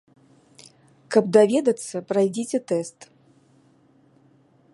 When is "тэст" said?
2.73-2.99